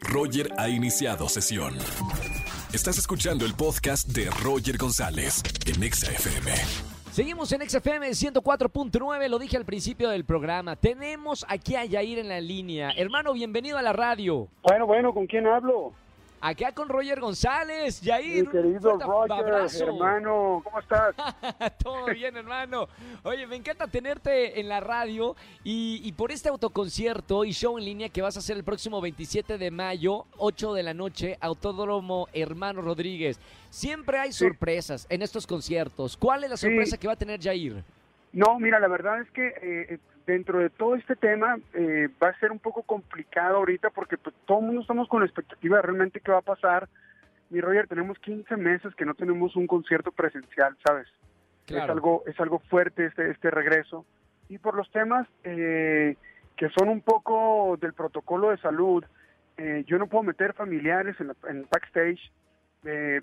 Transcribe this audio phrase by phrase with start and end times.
[0.00, 1.74] Roger ha iniciado sesión.
[2.72, 6.50] Estás escuchando el podcast de Roger González en Exa FM.
[7.10, 10.76] Seguimos en XFM 104.9, lo dije al principio del programa.
[10.76, 12.90] Tenemos aquí a Yair en la línea.
[12.96, 14.48] Hermano, bienvenido a la radio.
[14.62, 15.92] Bueno, bueno, ¿con quién hablo?
[16.44, 18.44] Acá con Roger González, Yair.
[18.46, 19.84] Mi querido Roger, abrazo.
[19.86, 21.14] hermano, ¿cómo estás?
[21.84, 22.88] Todo bien, hermano.
[23.22, 27.84] Oye, me encanta tenerte en la radio y, y por este autoconcierto y show en
[27.84, 32.26] línea que vas a hacer el próximo 27 de mayo, 8 de la noche, Autódromo
[32.32, 33.38] Hermano Rodríguez.
[33.70, 34.44] Siempre hay Sí.
[34.44, 36.16] sorpresas en estos conciertos.
[36.16, 36.66] ¿Cuál es la Sí.
[36.66, 37.84] sorpresa que va a tener Jair?
[38.32, 42.38] No, mira, la verdad es que eh, dentro de todo este tema eh, va a
[42.38, 45.82] ser un poco complicado ahorita porque pues, todo el mundo estamos con la expectativa de
[45.82, 46.88] realmente qué va a pasar.
[47.50, 51.06] Mi Roger, tenemos 15 meses que no tenemos un concierto presencial, ¿sabes?
[51.68, 54.04] Es algo es algo fuerte este este regreso
[54.48, 56.16] y por los temas eh,
[56.56, 59.04] que son un poco del protocolo de salud,
[59.56, 62.20] eh, yo no puedo meter familiares en, la, en backstage.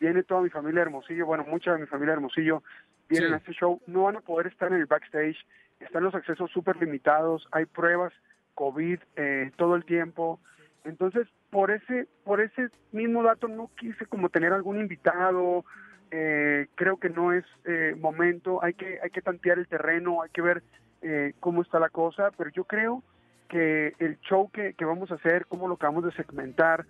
[0.00, 2.62] Viene toda mi familia de Hermosillo, bueno, mucha de mi familia de Hermosillo
[3.08, 3.34] vienen Sí.
[3.34, 5.36] a este show, no van a poder estar en el backstage,
[5.84, 8.12] están los accesos súper limitados, hay pruebas
[8.54, 10.40] COVID eh, todo el tiempo,
[10.84, 15.64] entonces por ese por ese mismo dato no quise como tener algún invitado,
[16.10, 20.30] eh, creo que no es eh, momento, hay que hay que tantear el terreno, hay
[20.30, 20.62] que ver
[21.00, 23.02] eh, cómo está la cosa, pero yo creo
[23.48, 26.86] que el show que, que vamos a hacer, cómo lo acabamos de segmentar,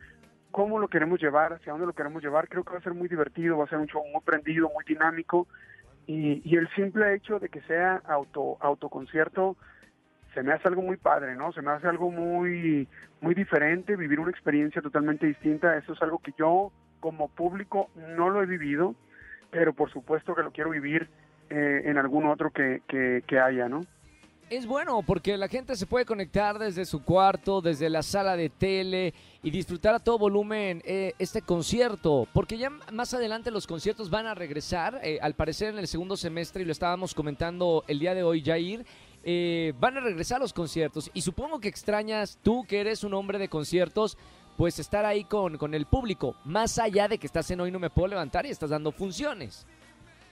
[0.51, 3.09] cómo lo queremos llevar, hacia dónde lo queremos llevar, creo que va a ser muy
[3.09, 5.48] divertido, va a ser un show muy prendido, muy dinámico
[6.06, 9.56] y, y el simple hecho de que sea auto autoconcierto
[10.34, 11.53] se me hace algo muy padre, ¿no?
[11.53, 12.89] Se me hace algo muy
[13.20, 18.30] muy diferente, vivir una experiencia totalmente distinta, eso es algo que yo como público no
[18.30, 18.95] lo he vivido,
[19.50, 21.08] pero por supuesto que lo quiero vivir
[21.50, 23.80] eh, en algún otro que, que, que haya, ¿no?
[24.53, 28.50] Es bueno porque la gente se puede conectar desde su cuarto, desde la sala de
[28.50, 32.28] tele y disfrutar a todo volumen eh, este concierto.
[32.34, 36.19] Porque ya más adelante los conciertos van a regresar, eh, al parecer en el segundo
[36.19, 38.85] semestre, y lo estábamos comentando el día de hoy, Jair.
[39.24, 43.39] eh, van a regresar los conciertos y supongo que extrañas tú que eres un hombre
[43.39, 44.19] de conciertos
[44.58, 47.79] pues estar ahí con, con el público más allá de que estás en hoy no
[47.79, 49.64] me puedo levantar y estás dando funciones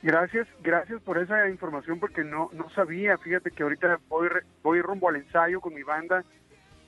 [0.03, 3.19] Gracias, gracias por esa información porque no no sabía.
[3.19, 4.29] Fíjate que ahorita voy
[4.63, 6.25] voy rumbo al ensayo con mi banda.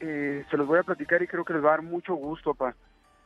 [0.00, 2.54] Eh, se los voy a platicar y creo que les va a dar mucho gusto,
[2.54, 2.74] pa.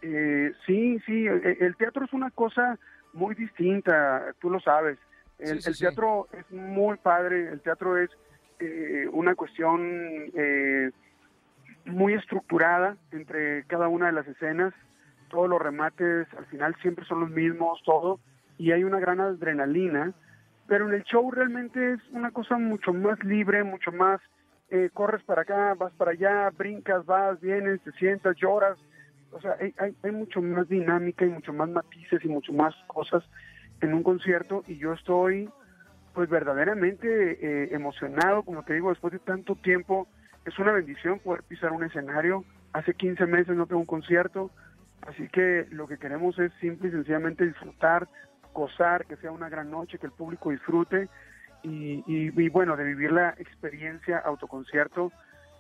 [0.03, 2.79] Eh, sí, sí, el, el teatro es una cosa
[3.13, 4.99] muy distinta, tú lo sabes.
[5.39, 5.81] El, Sí, sí, el sí.
[5.85, 8.11] teatro es muy padre, el teatro es
[8.59, 9.81] eh, una cuestión
[10.35, 10.91] eh,
[11.85, 14.75] muy estructurada entre cada una de las escenas.
[15.29, 18.21] Todos los remates al final siempre son los mismos, todo
[18.59, 20.13] y hay una gran adrenalina,
[20.67, 24.21] pero en el show realmente es una cosa mucho más libre, mucho más,
[24.71, 28.79] eh, corres para acá, vas para allá, brincas, vas, vienes, te sientas, lloras,
[29.31, 32.75] o sea, hay, hay, hay mucho más dinámica y mucho más matices y mucho más
[32.87, 33.23] cosas
[33.81, 35.49] en un concierto y yo estoy
[36.17, 40.09] pues verdaderamente eh, emocionado, como te digo, después de tanto tiempo,
[40.47, 42.43] es una bendición poder pisar un escenario,
[42.73, 44.51] hace 15 meses no tengo un concierto,
[45.03, 48.09] así que lo que queremos es simple y sencillamente disfrutar,
[48.61, 51.09] gozar, que sea una gran noche, que el público disfrute
[51.63, 55.13] y, y- y, bueno, de vivir la experiencia autoconcierto,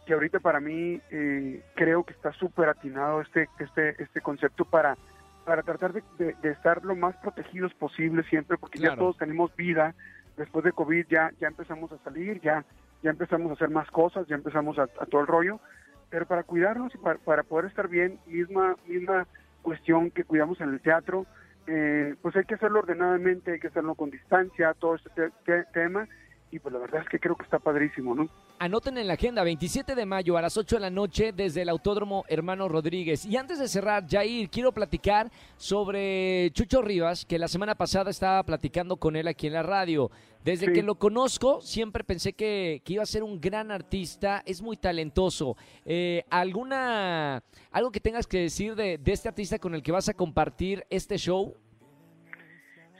[0.06, 4.96] que ahorita para mí eh, creo que está súper atinado este, este, este concepto para,
[5.44, 9.00] para tratar de, de- de estar lo más protegidos posible siempre, porque ya Claro.
[9.02, 9.94] todos tenemos vida,
[10.36, 12.64] después de COVID ya, ya empezamos a salir, ya,
[13.02, 15.60] ya empezamos a hacer más cosas, ya empezamos a, a todo el rollo,
[16.08, 19.26] pero para cuidarnos y para, para poder estar bien, misma, misma
[19.62, 21.26] cuestión que cuidamos en el teatro,
[21.66, 25.64] eh, pues hay que hacerlo ordenadamente, hay que hacerlo con distancia, todo este te- te-
[25.72, 26.08] tema,
[26.50, 28.28] y pues la verdad es que creo que está padrísimo, ¿no?
[28.58, 31.68] Anoten en la agenda, 27 de mayo a las 8 de la noche desde el
[31.68, 33.26] Autódromo Hermano Rodríguez.
[33.26, 38.42] Y antes de cerrar, Jair, quiero platicar sobre Chucho Rivas, que la semana pasada estaba
[38.44, 40.10] platicando con él aquí en la radio.
[40.44, 40.72] Desde Sí.
[40.72, 44.76] que lo conozco, siempre pensé que, que iba a ser un gran artista, es muy
[44.76, 45.56] talentoso.
[45.84, 47.42] Eh, ¿Alguna,
[47.72, 50.84] algo que tengas que decir de, de este artista con el que vas a compartir
[50.88, 51.54] este show?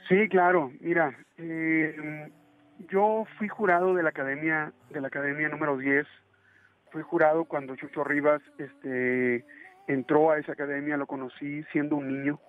[0.09, 0.71] Sí, claro.
[0.81, 1.95] Mira, eh,
[2.89, 6.07] yo fui jurado de la academia de la academia número 10.
[6.93, 9.45] Fui jurado cuando Chucho Rivas este
[9.89, 12.41] entró a esa academia, lo conocí siendo un niño.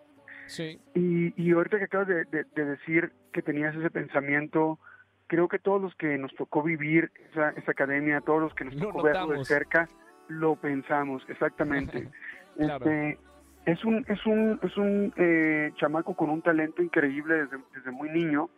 [0.48, 0.80] Sí.
[0.96, 4.80] Y, y ahorita que acabas de, de- de decir que tenías ese pensamiento,
[5.28, 8.78] creo que todos los que nos tocó vivir esa, esa academia, todos los que nos
[8.78, 9.88] tocó verlo de cerca,
[10.30, 12.10] lo pensamos, exactamente.
[12.58, 12.86] Claro.
[12.90, 13.20] Este,
[13.68, 18.10] es un, es un, es un eh, chamaco con un talento increíble desde, desde muy
[18.10, 18.50] niño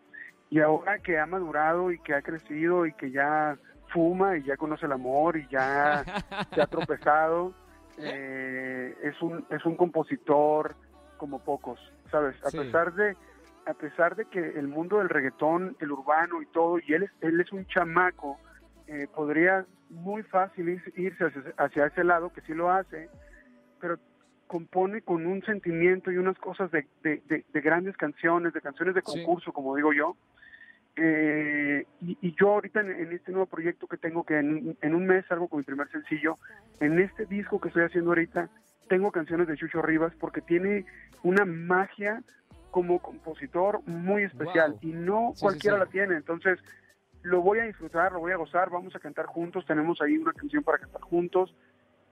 [0.50, 3.58] y ahora que ha madurado y que ha crecido y que ya
[3.90, 6.04] fuma y ya conoce el amor y ya
[6.54, 7.54] se ha tropezado,
[7.98, 10.76] eh, es un es un compositor
[11.18, 11.80] como pocos,
[12.10, 12.36] ¿sabes?
[12.46, 13.16] A pesar de
[13.66, 17.12] a pesar de que el mundo del reggaetón, el urbano y todo, y él es,
[17.22, 18.40] él es un chamaco,
[18.88, 21.26] eh, podría muy fácil irse
[21.58, 23.10] hacia, ese lado, que sí lo hace,
[23.80, 23.98] pero
[24.48, 26.88] compone con un sentimiento y unas cosas de,
[27.54, 30.16] grandes canciones, de canciones de concurso, como digo yo.
[31.02, 35.26] Eh, y, yo ahorita en, este nuevo proyecto que tengo, que en, en, un mes
[35.28, 36.36] salgo con mi primer sencillo,
[36.80, 38.50] en este disco que estoy haciendo ahorita,
[38.90, 40.86] tengo canciones de Chucho Rivas porque tiene
[41.24, 42.22] una magia
[42.72, 46.16] como compositor muy especial y no cualquiera la tiene.
[46.16, 46.60] Entonces,
[47.22, 50.34] lo voy a disfrutar, lo voy a gozar, vamos a cantar juntos, tenemos ahí una
[50.34, 51.56] canción para cantar juntos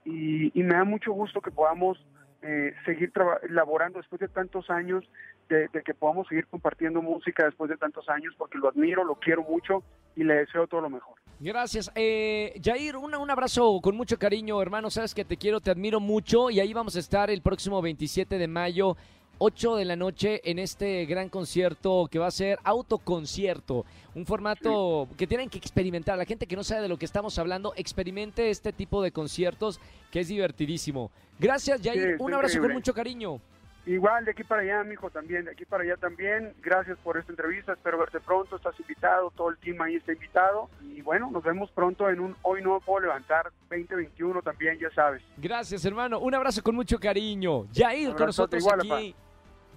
[0.04, 2.04] y, me da mucho gusto que podamos
[2.42, 3.12] eh, seguir
[3.48, 5.04] elaborando después de tantos años,
[5.48, 9.42] de, que podamos seguir compartiendo música después de tantos años, porque lo admiro, lo quiero
[9.42, 9.82] mucho
[10.14, 11.16] y le deseo todo lo mejor.
[11.40, 11.90] Gracias.
[11.94, 14.90] Eh, Jair, un, un abrazo con mucho cariño, hermano.
[14.90, 18.38] Sabes que te quiero, te admiro mucho y ahí vamos a estar el próximo 27
[18.38, 18.96] de mayo
[19.38, 23.84] 8 de la noche en este gran concierto que va a ser autoconcierto.
[24.14, 26.18] Un formato que tienen que experimentar.
[26.18, 29.80] La gente que no sabe de lo que estamos hablando, experimente este tipo de conciertos
[30.10, 31.10] que es divertidísimo.
[31.38, 32.16] Gracias, Jair.
[32.18, 33.40] Un abrazo con mucho cariño.
[33.86, 36.52] Igual, de aquí para allá, mijo, también, de aquí para allá también.
[36.60, 40.68] Gracias por esta entrevista, espero verte pronto, estás invitado, todo el team ahí está invitado.
[40.82, 45.22] Y bueno, nos vemos pronto en un Hoy No Puedo Levantar 2021 también, ya sabes.
[45.38, 46.18] Gracias, hermano.
[46.18, 47.66] Un abrazo con mucho cariño.
[47.74, 49.14] Jair, con nosotros aquí.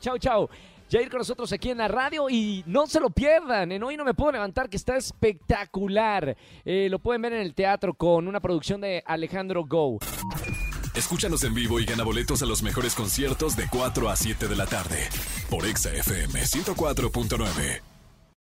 [0.02, 0.50] Chao, chao.
[0.90, 3.72] ir con nosotros aquí en la radio y no se lo pierdan.
[3.84, 6.36] Hoy No Me Puedo Levantar, que está espectacular.
[6.66, 10.00] Eh, lo pueden ver en el teatro con una producción de Alejandro Go.
[10.96, 14.56] Escúchanos en vivo y gana boletos a los mejores conciertos de 4 a 7 de
[14.56, 15.08] la tarde
[15.50, 17.91] por Exa FM 104.9.